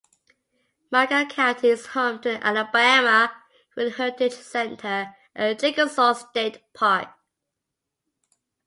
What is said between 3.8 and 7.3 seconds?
Heritage Center and Chickasaw State Park.